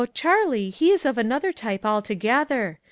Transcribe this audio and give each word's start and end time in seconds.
Charlie, 0.15 0.71
he 0.71 0.89
is 0.89 1.05
of 1.05 1.19
another 1.19 1.51
type 1.53 1.85
alto 1.85 2.15
gether. 2.15 2.79